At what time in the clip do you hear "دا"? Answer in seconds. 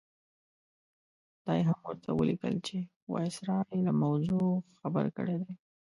1.45-1.51